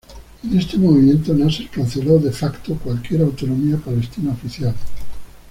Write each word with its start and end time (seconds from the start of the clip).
En 0.43 0.57
este 0.57 0.79
movimiento, 0.79 1.31
Nasser 1.31 1.67
canceló 1.69 2.17
"de 2.17 2.31
facto" 2.31 2.73
cualquier 2.75 3.21
autonomía 3.21 3.77
palestina 3.77 4.31
oficial. 4.31 4.73